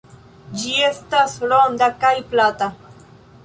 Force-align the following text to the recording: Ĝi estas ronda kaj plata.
Ĝi 0.61 0.71
estas 0.87 1.37
ronda 1.53 1.91
kaj 2.05 2.17
plata. 2.35 2.75